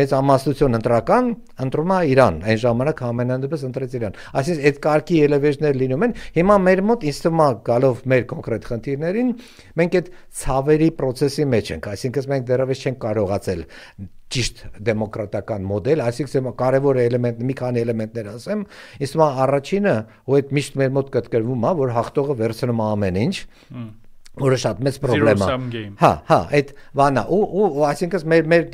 մեծ 0.00 0.14
ամասնություն 0.16 0.78
ընտրական 0.78 1.30
ընտրում 1.66 1.92
է 1.96 2.00
Իրան 2.12 2.40
այն 2.46 2.60
ժամանակ 2.64 3.02
ամենանդեպս 3.06 3.64
ընտրեց 3.70 3.96
Իրան 4.00 4.18
այսինքն 4.40 4.66
այդ 4.70 4.80
կարգի 4.86 5.20
ելևեջներ 5.26 5.78
լինում 5.82 6.06
են 6.06 6.16
հիմա 6.36 6.58
մեր 6.66 6.82
մոտ 6.90 7.06
ինձ 7.10 7.22
թվում 7.26 7.44
է 7.46 7.48
գալով 7.70 8.02
մեր 8.12 8.26
կոնկրետ 8.32 8.68
խնդիրներին 8.72 9.32
մենք 9.80 9.96
այդ 10.00 10.12
ցավերի 10.42 10.90
process-ի 11.00 11.48
մեջ 11.56 11.72
ենք 11.76 11.90
այսինքն 11.96 12.30
մենք 12.34 12.46
դեռևս 12.52 12.84
չենք 12.86 13.00
կարողացել 13.06 13.66
ճիշտ 14.36 14.62
դեմոկրատական 14.86 15.66
մոդել, 15.70 16.00
այսինքն 16.02 16.48
կարևոր 16.58 16.98
էլեմենտ, 17.04 17.44
մի 17.46 17.54
քանի 17.60 17.82
էլեմենտներ 17.84 18.30
ասեմ, 18.32 18.64
իսկ 19.06 19.20
մա 19.20 19.28
առաջինը, 19.44 19.94
ու 20.26 20.38
այդ 20.40 20.50
միշտ 20.58 20.80
մեր 20.82 20.90
մոտ 20.96 21.12
կտկրվում 21.14 21.68
է, 21.70 21.72
որ 21.82 21.94
հաղթողը 21.96 22.36
վերցնում 22.42 22.82
է 22.82 22.88
ամեն 22.96 23.20
ինչ, 23.22 23.36
որը 24.40 24.56
շատ 24.62 24.80
մեծ 24.86 25.00
խնդրեմ 25.02 25.44
է։ 25.46 25.82
Հա, 26.00 26.12
հա, 26.30 26.40
այդ 26.58 26.72
բանա 27.00 27.26
ու 27.36 27.42
ու 27.60 27.84
այսինքն 27.90 28.32
մեր 28.32 28.50
մեր 28.52 28.66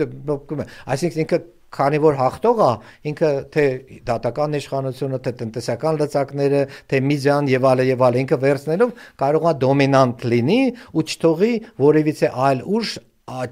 այսինքն 0.95 1.23
ինքը 1.25 1.39
քանի 1.73 2.01
որ 2.05 2.19
հաղթող 2.19 2.59
է 2.63 2.71
ինքը 3.11 3.31
թե 3.55 3.65
դատական 4.09 4.57
իշխանությունը 4.59 5.21
թե 5.25 5.33
տնտեսական 5.41 6.01
լծակները 6.03 6.61
թե 6.93 7.01
միզյան 7.09 7.49
եւ 7.53 7.69
այլը 7.71 7.87
եւ 7.89 8.05
այլը 8.09 8.23
ինքը 8.23 8.39
վերցնելով 8.43 8.93
կարող 9.23 9.49
է 9.49 9.55
դոմինանտ 9.63 10.27
լինի 10.33 10.61
ու 10.93 11.07
չթողի 11.09 11.55
որևիցե 11.87 12.33
այլ 12.49 12.63
ուժ 12.77 12.93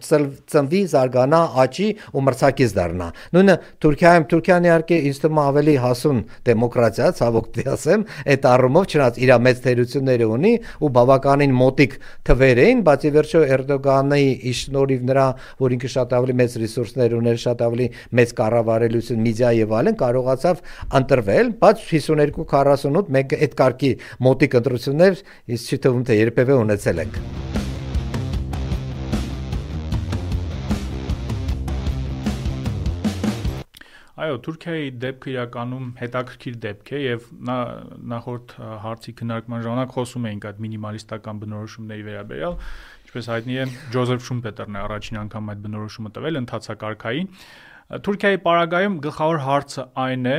ծնվի, 0.04 0.82
զարգանա, 0.90 1.40
աճի 1.64 1.88
ու 2.14 2.24
մրցակից 2.26 2.74
դառնա։ 2.76 3.08
Նույնը 3.36 3.56
Թուրքիայում, 3.84 4.26
Թուրքիան 4.30 4.68
իհարկե 4.70 4.98
ինձ 5.10 5.20
թվում 5.24 5.40
ավելի 5.40 5.74
հասուն 5.84 6.20
դեմոկրատիա, 6.50 7.08
ցավոք 7.20 7.50
դի 7.56 7.64
ասեմ, 7.74 8.04
այդ 8.30 8.48
առումով 8.50 8.88
չնայած 8.90 9.20
իր 9.20 9.32
մեծ 9.40 9.62
թերությունները 9.64 10.26
ունի 10.30 10.52
ու 10.80 10.90
բավականին 10.96 11.54
մոտիկ 11.60 11.96
թվեր 12.30 12.60
էին, 12.64 12.82
բացի 12.86 13.12
վերջո 13.16 13.42
Էրդոգանի 13.56 14.26
իշնորիվ 14.50 15.04
նրա, 15.10 15.26
որ 15.64 15.76
ինքը 15.76 15.90
շատ 15.94 16.14
ավելի 16.20 16.36
մեծ 16.40 16.56
ռեսուրսներ 16.60 17.16
ուներ, 17.20 17.40
շատ 17.44 17.64
ավելի 17.66 17.86
մեծ 18.20 18.34
կառավարելություն, 18.40 19.22
մեդիա 19.26 19.52
եւ 19.60 19.74
այլն 19.80 19.98
կարողացավ 20.00 20.64
ընտրվել, 21.00 21.54
բայց 21.64 21.86
52-48 21.90 23.14
մենք 23.16 23.38
այդ 23.40 23.56
կարգի 23.60 23.94
մոտիկ 24.28 24.58
ընտրություններ 24.60 25.24
իսկ 25.56 25.70
չի 25.70 25.80
թվում 25.86 26.04
թե 26.10 26.20
երբևէ 26.20 26.60
ունեցել 26.66 27.04
ենք։ 27.06 27.49
Այո, 34.20 34.36
Թուրքիայի 34.44 34.88
դեպքը 35.00 35.30
իրականում 35.32 35.84
հետաքրքիր 35.96 36.56
դեպք 36.64 36.90
է 36.92 36.98
եւ 37.00 37.28
նա 37.48 37.56
նախորդ 38.12 38.54
հարցի 38.84 39.14
քննարկման 39.20 39.62
ժամանակ 39.64 39.94
խոսում 39.96 40.26
էինք 40.30 40.46
այդ 40.50 40.58
մինիմալիստական 40.64 41.40
բնորոշումների 41.44 42.04
վերաբերյալ, 42.10 42.58
ինչպես 43.06 43.30
հայտնի 43.32 43.56
է 43.56 43.64
Ջոզեֆ 43.96 44.26
Շումպետերն 44.28 44.76
է 44.76 44.82
առաջին 44.84 45.20
անգամ 45.24 45.50
այդ 45.54 45.62
բնորոշումը 45.64 46.12
տվել 46.20 46.40
ընթացակարգային։ 46.40 47.32
Թուրքիայի 47.90 48.40
պարագայում 48.44 48.98
գլխավոր 49.08 49.40
հարցը 49.46 49.86
այն 50.04 50.28
է, 50.30 50.38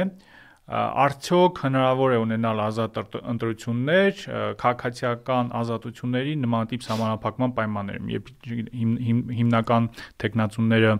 արդյոք 0.69 1.57
հնարավոր 1.65 2.13
է 2.15 2.17
ունենալ 2.21 2.59
ազատ 2.63 2.99
ընտրություններ 3.17 4.19
քաղաքացիական 4.61 5.49
ազատությունների 5.57 6.35
նման 6.43 6.69
տիպ 6.71 6.85
համանախապակման 6.91 7.55
պայմաններում 7.57 8.11
երբ 8.13 8.29
հիմնական 9.41 9.89
տեխնացումները 10.23 10.93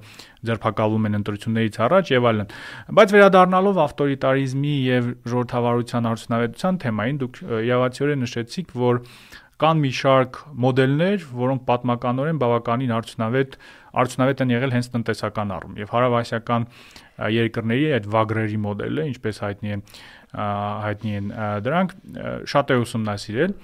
ձերբակալվում 0.50 1.08
են 1.12 1.20
ընտրություններից 1.22 1.80
առաջ 1.88 2.12
եւ 2.16 2.28
այլն 2.32 2.52
բայց 3.00 3.16
վերադառնալով 3.16 3.82
ավտորիտարիզմի 3.86 4.74
եւ 4.92 5.12
ժողովրդավարության 5.32 6.10
արդյունավետության 6.12 6.82
թեմային 6.82 7.22
դուք 7.22 7.42
իավացիորեն 7.62 8.26
նշեցիք 8.28 8.76
որ 8.82 9.04
կան 9.62 9.78
մի 9.78 9.90
շարք 9.94 10.38
մոդելներ, 10.64 11.26
որոնք 11.38 11.64
պատմականորեն 11.68 12.38
բավականին 12.42 12.94
արդյունավետ 12.98 13.58
արդյունավետ 14.02 14.42
են 14.46 14.54
եղել 14.56 14.74
հենց 14.74 14.88
տնտեսական 14.96 15.52
առում 15.58 15.76
եւ 15.82 15.92
հարավասիական 15.94 16.66
երկրների 17.36 17.92
այդ 17.98 18.10
վագրերի 18.16 18.60
մոդելը, 18.66 19.06
ինչպես 19.12 19.42
հայտնի 19.46 19.76
է 19.76 19.80
հայտնի 20.32 21.14
են 21.20 21.30
դրանք 21.66 21.96
շատ 22.52 22.72
է 22.72 22.78
ուսումնասիրել 22.82 23.56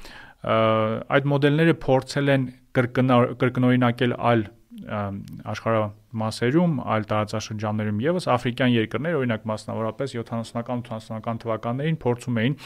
այդ 1.17 1.27
մոդելները 1.31 1.75
փորձել 1.87 2.33
են 2.33 2.47
կրկնօրինակել 2.77 4.15
այլ 4.31 4.43
աշխարհամասերում, 4.87 6.75
այլ 6.93 7.07
տարածաշրջաններում 7.11 8.01
եւս 8.03 8.27
աֆրիկյան 8.35 8.73
երկրներ, 8.75 9.17
օրինակ 9.17 9.47
մասնավորապես 9.51 10.13
70-ական 10.19 10.83
80-ական 10.85 11.41
թվականներին 11.43 11.97
փորձում 12.03 12.39
էին 12.43 12.57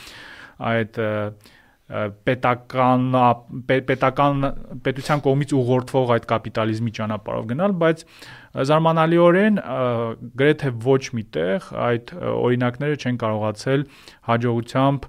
այդ 0.71 0.99
պետական 2.27 3.05
պետական 3.67 4.45
պետության 4.85 5.23
կողմից 5.25 5.53
ուղղորդվող 5.57 6.13
այդ 6.15 6.27
կապիտալիզմի 6.31 6.93
ճանապարհով 6.97 7.47
գնալ, 7.51 7.75
բայց 7.81 8.03
զարմանալիորեն 8.71 9.59
գրեթե 10.41 10.71
ոչ 10.87 11.01
միտեղ 11.19 11.69
այդ 11.91 12.13
օրինակները 12.31 12.99
չեն 13.01 13.21
կարողացել 13.25 13.85
հաջողությամբ 14.31 15.07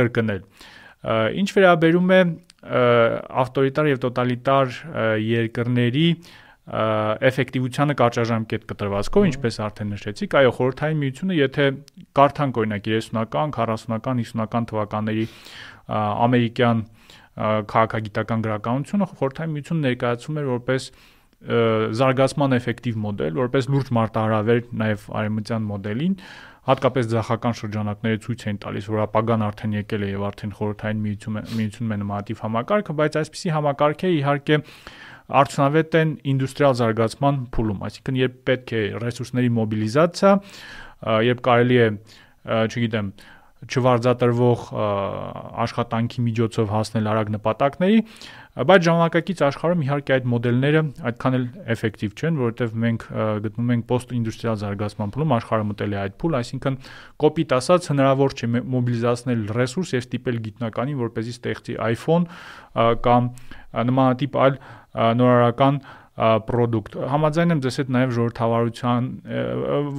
կրկնել։ 0.00 0.42
Ինչ 1.42 1.48
վերաբերում 1.56 2.12
է 2.16 2.20
ավտորիտար 3.46 3.92
եւ 3.92 4.02
տոտալիտար 4.06 4.76
երկրների 5.26 6.08
էֆեկտիվությանը 6.66 7.94
կարճաժամկետ 8.00 8.64
կտրվածքով, 8.70 9.26
ինչպես 9.30 9.58
արդեն 9.66 9.90
նշեցիք, 9.94 10.32
այո, 10.40 10.52
խորհրդային 10.56 11.02
միությունը, 11.02 11.36
եթե 11.38 11.66
կարդանք 12.18 12.58
օրինակ 12.62 12.88
30-ական, 12.90 13.52
40-ական, 13.54 14.22
50-ական 14.26 14.66
թվականների 14.72 15.26
ամերիկյան 16.26 16.82
քաղաքագիտական 17.70 18.42
գրականությունը 18.46 19.08
խորհրդային 19.12 19.54
միություն 19.54 19.86
ներկայացում 19.86 20.42
էր 20.42 20.50
որպես 20.56 20.90
զարգացման 21.46 22.56
էֆեկտիվ 22.56 23.00
մոդել, 23.06 23.34
որպես 23.36 23.66
լուրջ 23.70 23.88
մարտահրավեր 23.96 24.60
նաև 24.82 25.02
արեմտյան 25.20 25.66
մոդելին, 25.70 26.14
հատկապես 26.66 27.10
ցախական 27.12 27.56
շրջանակները 27.60 28.20
ցույց 28.24 28.44
են 28.50 28.56
տալիս, 28.64 28.86
որ 28.90 29.02
ապագան 29.04 29.44
արդեն 29.46 29.76
եկել 29.76 30.06
է 30.06 30.08
եւ 30.16 30.24
արդեն 30.26 30.54
խորհրդային 30.56 31.02
միություն 31.04 31.36
միությունում 31.60 31.92
է 31.94 31.98
նմանատիպ 32.02 32.40
համակարգը, 32.46 32.96
բայց 33.00 33.18
այսպիսի 33.20 33.52
համակարգերը 33.54 34.16
իհարկե 34.16 34.58
արդյունավետ 35.26 35.96
են 36.00 36.12
ինդուստրիալ 36.32 36.74
զարգացման 36.80 37.38
փուլում, 37.56 37.80
այսինքն 37.88 38.20
երբ 38.22 38.36
պետք 38.50 38.74
է 38.76 38.82
ռեսուրսների 39.02 39.50
մոբիլիզացիա, 39.56 40.34
երբ 41.26 41.40
կարելի 41.46 41.78
է, 41.82 41.88
չգիտեմ, 42.66 43.08
չվարձատրվող 43.66 44.64
աշխատանքի 45.66 46.24
միջոցով 46.26 46.74
հասնել 46.76 47.08
արագ 47.12 47.30
նպատակների, 47.36 48.00
Բայց 48.56 48.86
ժամանակակից 48.86 49.40
աշխարհում 49.44 49.82
իհարկե 49.84 50.12
այդ 50.14 50.28
մոդելները 50.32 50.80
այդքան 51.08 51.34
էլ 51.36 51.42
էֆեկտիվ 51.74 52.12
չեն, 52.16 52.36
որովհետև 52.40 52.76
մենք 52.84 53.02
գտնում 53.44 53.72
ենք 53.74 53.84
post-ինդուստրիալ 53.90 54.56
զարգացման 54.62 55.12
փուլում 55.12 55.34
աշխարհը 55.36 55.66
մտել 55.72 55.92
է 55.92 55.98
այդ 56.00 56.16
փուլ, 56.22 56.36
այսինքն 56.40 56.78
կոպիտ 57.20 57.52
ասած 57.56 57.88
հնարավոր 57.92 58.36
չէ 58.40 58.48
մոբիլիզացնել 58.76 59.44
ռեսուրս 59.60 59.92
եւ 59.92 60.06
ստիպել 60.06 60.40
գիտնականին, 60.46 61.00
որպեսզի 61.04 61.36
ստեղծի 61.36 61.76
iPhone 61.92 62.26
կամ 63.04 63.30
նմանատիպ 63.92 64.40
այլ 64.40 64.58
նորարարական 64.96 65.80
product։ 66.48 66.96
Համաձայն 67.12 67.52
եմ 67.56 67.60
ձեզ 67.66 67.76
հետ 67.82 67.90
նաև 67.96 68.14
ժողովրդավարության, 68.16 69.08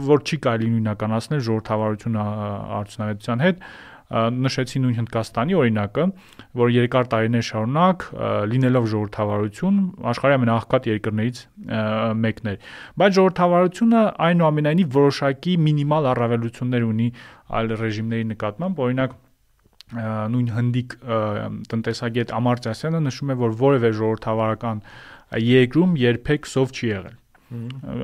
որ 0.08 0.24
չի 0.26 0.40
կարելի 0.48 0.70
նույնականացնել 0.72 1.44
ժողովրդավարությունը 1.48 2.24
արդյունավետության 2.78 3.44
հետ, 3.46 3.62
նշեցի 4.08 4.80
նույն 4.82 4.98
Հնդկաստանի 4.98 5.56
օրինակը, 5.62 6.04
որ 6.58 6.70
երկար 6.72 7.10
տարիներ 7.12 7.46
շարունակ 7.48 8.06
լինելով 8.54 8.86
ժողովրդավարություն 8.94 9.82
աշխարհի 10.14 10.38
ամենաաղքատ 10.38 10.88
երկրներից 10.94 11.42
մեկն 12.24 12.52
էր։ 12.54 12.72
Բայց 13.04 13.18
ժողովրդավարությունը 13.20 14.04
այնուամենայնիվ 14.32 14.98
որոշակի 14.98 15.58
մինիմալ 15.68 16.12
առավելություններ 16.16 16.88
ունի 16.88 17.10
այլ 17.58 17.76
ռեժիմների 17.84 18.30
նկատմամբ, 18.32 18.82
օրինակ 18.88 19.20
նույն 19.96 20.48
հնդիկ 20.52 20.96
տնտեսագետ 21.72 22.34
Ամարտյասյանը 22.38 23.00
նշում 23.08 23.32
է, 23.32 23.36
որ 23.40 23.54
որևէ 23.62 23.92
ժողովրդավարական 23.98 24.82
երկրում 25.48 25.98
երբեք 26.02 26.50
սով 26.52 26.74
չի 26.76 26.90
եղել։ 26.92 27.18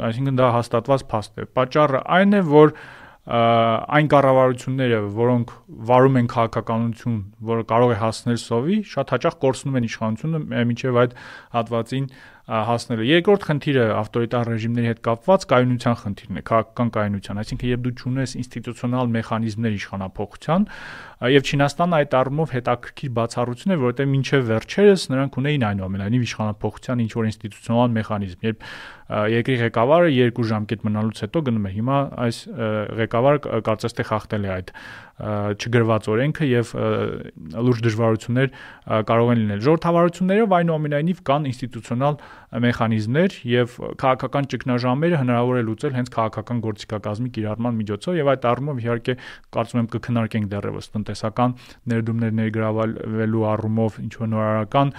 Այսինքն 0.08 0.40
դա 0.40 0.50
հաստատված 0.56 1.06
փաստ 1.12 1.42
է։ 1.44 1.48
Պատճառը 1.60 2.04
այն 2.18 2.38
է, 2.40 2.42
որ 2.54 2.76
այն 3.24 4.08
կառավարությունները, 4.12 5.00
որոնք 5.16 5.52
վարում 5.90 6.18
են 6.20 6.28
քաղաքականություն, 6.34 7.20
որը 7.52 7.66
կարող 7.72 7.94
է 7.94 8.00
հասնել 8.02 8.40
սովի, 8.44 8.78
շատ 8.94 9.14
հաճախ 9.16 9.38
կորցնում 9.44 9.78
են 9.80 9.88
իշխանությունը 9.88 10.42
մինչև 10.72 11.00
այդ 11.04 11.16
հատվածին 11.56 12.10
հասնելը։ 12.44 13.06
Երկրորդ 13.08 13.46
խնդիրը 13.48 13.84
ավտորիտար 13.96 14.50
ռեժիմների 14.52 14.90
հետ 14.90 14.98
կապված 15.08 15.46
կայունության 15.54 15.96
խնդիրն 16.02 16.40
է, 16.40 16.42
քաղաքական 16.50 16.90
կայունության, 16.98 17.40
այսինքն 17.44 17.70
երբ 17.72 17.86
դու 17.86 17.94
ճունես 18.04 18.34
ինստիտուցիոնալ 18.44 19.14
մեխանիզմներ 19.14 19.78
իշխանափոխության, 19.80 20.66
եւ 21.24 21.48
Չինաստանը 21.48 21.98
այդ 22.04 22.18
առումով 22.20 22.54
հետաքրքիր 22.58 23.14
բացառություն 23.16 23.74
է, 23.74 23.78
որովհետեւ 23.80 24.10
մինչեւ 24.12 24.44
վերջերս 24.52 25.06
նրանք 25.14 25.38
ունեին 25.40 25.66
այնուամենայնիվ 25.72 26.26
իշխանափոխության 26.28 27.04
ինչ 27.04 27.12
որ 27.16 27.30
ինստիտուցիոնալ 27.32 27.96
մեխանիզմ, 28.04 28.44
երբ 28.44 28.68
երկրի 29.14 29.56
ղեկավարը 29.64 30.12
երկու 30.14 30.46
ժամկետ 30.52 30.84
մնալուց 30.88 31.24
հետո 31.24 31.42
գնում 31.48 31.66
է։ 31.70 31.72
Հիմա 31.74 31.98
այս 32.24 32.38
ղեկավարը 33.04 33.62
կարծես 33.68 33.98
թե 34.00 34.06
խախտել 34.10 34.48
է 34.48 34.52
այդ 34.54 34.72
չգրված 35.22 36.08
օրենքը 36.10 36.48
եւ 36.50 36.70
լուրջ 37.54 37.82
դժվարություններ 37.86 38.48
կարող 39.10 39.34
են 39.34 39.42
լինել։ 39.44 39.60
Ժողովրդավարություններով 39.68 40.56
այնուամենայնիվ 40.58 41.20
կան 41.30 41.46
ինստիտուցիոնալ 41.54 42.18
մեխանիզմներ 42.62 43.36
եւ 43.50 43.78
քաղաքական 44.02 44.48
ճգնաժամերը 44.54 45.20
հնարավոր 45.24 45.58
է 45.58 45.64
լուծել 45.70 45.96
հենց 45.98 46.12
քաղաքական 46.14 46.60
գործիքակազմի 46.66 47.32
կիրառման 47.38 47.80
միջոցով 47.80 48.18
եւ 48.20 48.30
այդ 48.34 48.46
առումով 48.52 48.82
իհարկե 48.84 49.16
կարծում 49.58 49.82
եմ 49.82 49.90
կքննարկենք 49.94 50.48
դեռևս 50.54 50.92
տնտեսական 50.94 51.56
ներդրումներ 51.94 52.38
ներգրավելու 52.44 53.48
առումով 53.54 54.00
ինչ 54.04 54.14
որ 54.22 54.32
նորարարական 54.34 54.94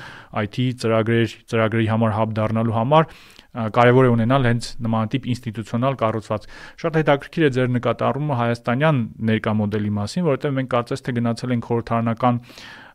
IT 0.45 0.59
ծրագրեր, 0.83 1.39
ծրագրերի 1.55 1.89
համար 1.95 2.15
հաբ 2.19 2.37
դառնալու 2.43 2.79
համար 2.81 3.11
կարևոր 3.55 4.07
է 4.09 4.11
ունենալ 4.11 4.47
հենց 4.51 4.69
նմանատիպ 4.83 5.27
ինստիտուցիոնալ 5.31 5.97
կառուցված։ 6.01 6.47
Շատ 6.83 6.97
հետաքրքիր 6.99 7.45
է 7.47 7.51
ձեր 7.55 7.69
նկատառումը 7.75 8.39
հայաստանյան 8.41 8.99
ներկա 9.31 9.55
մոդելի 9.61 9.93
մասին, 9.95 10.25
որովհետև 10.27 10.57
մենք 10.59 10.73
կարծես 10.75 11.05
թե 11.07 11.15
գնացել 11.21 11.55
ենք 11.55 11.69
խորհրդարանական 11.71 12.41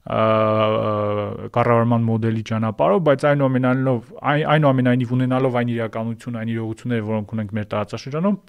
կառավարման 0.10 2.06
մոդելի 2.08 2.46
ճանապարհով, 2.50 3.02
բայց 3.10 3.26
այնուամենայնիվ 3.30 4.08
այնուամենայնիվ 4.26 5.12
ունենալով 5.20 5.60
այն 5.60 5.74
իրականություն, 5.76 6.40
այն 6.40 6.54
իրողությունները, 6.56 7.06
որոնք 7.10 7.36
ունենք 7.36 7.54
մեր 7.60 7.68
տարածաշրջանում, 7.74 8.40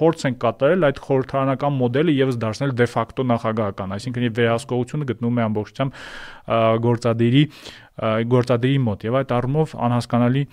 փորձ 0.00 0.22
ենք 0.28 0.36
կատարել 0.40 0.86
այդ 0.86 0.98
խորհրդարանական 1.04 1.74
մոդելը 1.76 2.12
եւս 2.14 2.36
դարձնել 2.40 2.72
դե 2.78 2.86
ֆակտո 2.94 3.24
նախագահական, 3.30 3.94
այսինքն 3.96 4.26
եւ 4.26 4.36
վերահսկողությունը 4.38 5.08
գտնվում 5.10 5.40
է 5.40 5.44
ամբողջությամբ 5.50 5.98
գործադիրի 6.86 7.42
գործադիրի 8.30 8.78
մոտ 8.86 9.04
եւ 9.10 9.18
այդ 9.20 9.34
առումով 9.36 9.74
անհասկանալի 9.90 10.44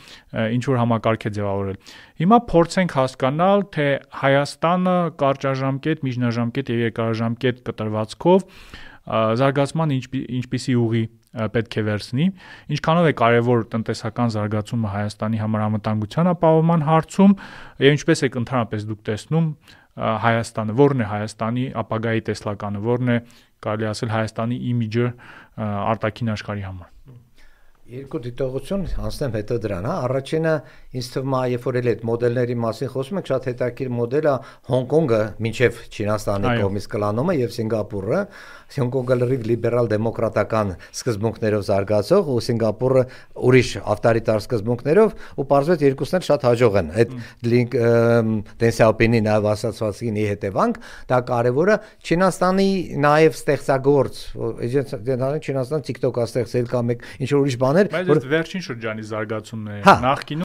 ինչ 0.58 0.64
որ 0.68 0.80
համակարգ 0.82 1.28
է 1.30 1.32
ձևավորել։ 1.38 1.78
Հիմա 2.18 2.40
փորձենք 2.50 2.96
հասկանալ, 2.98 3.64
թե 3.78 3.88
Հայաստանը 4.26 4.98
կարճաժամկետ, 5.22 6.04
միջնաժամկետ 6.08 6.74
եւ 6.74 6.84
երկարաժամկետ 6.88 7.64
կտրվածքով 7.70 8.48
զարգացման 9.08 9.94
ինչպիսի 9.98 10.76
ուղի 10.78 11.04
պետք 11.54 11.78
է 11.78 11.84
վերցնի, 11.88 12.26
ինչքանով 12.76 13.08
է 13.08 13.14
կարևոր 13.22 13.66
տնտեսական 13.74 14.34
զարգացումը 14.36 14.92
Հայաստանի 14.94 15.42
համար 15.44 15.66
անվտանգության 15.68 16.30
ապահովման 16.34 16.86
հարցում 16.88 17.36
եւ 17.86 17.98
ինչպես 17.98 18.24
եք 18.28 18.40
ընդհանրապես 18.42 18.88
դուք 18.92 19.02
տեսնում 19.12 19.48
Հայաստանը, 19.98 20.78
ո՞րն 20.78 21.02
է 21.02 21.10
Հայաստանի 21.14 21.66
ապագայի 21.84 22.28
տեսլականը, 22.28 22.84
ո՞րն 22.86 23.16
է 23.16 23.18
կարելի 23.66 23.90
ասել 23.94 24.14
Հայաստանի 24.18 24.62
իմիջը 24.74 25.08
արտաքին 25.58 26.34
աշխարհի 26.38 26.68
համար։ 26.68 26.97
Երկու 27.88 28.20
դիտողություն 28.20 28.82
անցնեմ 29.00 29.36
հետո 29.38 29.58
դրան, 29.64 29.86
հա։ 29.88 29.92
Առաջինը 30.08 30.54
ինձ 31.00 31.08
թվում 31.14 31.36
է, 31.38 31.40
երբ 31.54 31.68
որ 31.68 31.78
էլ 31.80 31.88
այդ 31.94 32.02
մոդելների 32.10 32.56
մասին 32.64 32.90
խոսում 32.92 33.20
ենք, 33.22 33.30
շատ 33.32 33.48
հետաքրքիր 33.48 33.92
մոդելը 33.96 34.34
Հոնկոնգը 34.68 35.20
մինչև 35.48 35.80
Չինաստանի 35.88 36.52
կողմից 36.60 36.88
կլանումը 36.92 37.36
եւ 37.38 37.54
Սինգապուրը, 37.56 38.20
Հոնկոնգը 38.68 39.16
լրիվ 39.18 39.46
լիբերալ 39.48 39.90
դեմոկրատական 39.94 40.74
սկզբունքներով 40.92 41.62
զարգացող 41.68 42.32
ու 42.34 42.42
Սինգապուրը 42.48 43.04
ուրիշ 43.48 43.70
ավտորիտար 43.96 44.42
սկզբունքներով 44.44 45.14
ու 45.38 45.46
պարզվեց 45.48 45.86
երկուսն 45.88 46.18
էլ 46.20 46.26
շատ 46.28 46.46
հաջող 46.48 46.78
են։ 46.82 46.92
Այդ 46.98 47.16
լինք 47.48 47.78
Դեն 48.60 48.76
Սյաոպինի 48.78 49.22
նաև 49.28 49.48
ասացվածքինի 49.54 50.28
հետևանք 50.28 50.82
դա 51.08 51.22
կարևորը 51.32 51.80
Չինաստանի 52.04 52.70
նաև 53.08 53.40
ստեղծագործ, 53.40 54.22
դենալին 55.08 55.48
Չինաստան 55.48 55.88
TikTok-ա 55.88 56.28
ստեղծել 56.28 56.70
կամ 56.76 56.94
ինչ 56.98 57.32
որ 57.32 57.48
ուրիշ 57.48 57.58
բաներ, 57.94 58.10
որ 58.10 58.20
վերջին 58.32 58.64
շրջանի 58.68 59.04
զարգացումն 59.08 59.68
է։ 59.68 59.78
Նախկինում 59.88 60.36